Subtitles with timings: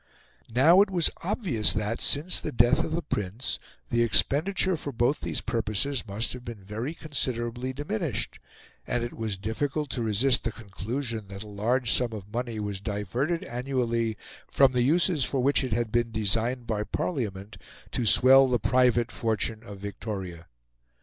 [0.49, 3.59] Now it was obvious that, since the death of the Prince,
[3.89, 8.39] the expenditure for both these purposes must have been very considerably diminished,
[8.87, 12.81] and it was difficult to resist the conclusion that a large sum of money was
[12.81, 14.17] diverted annually
[14.47, 17.57] from the uses for which it had been designed by Parliament,
[17.91, 20.47] to swell the private fortune of Victoria.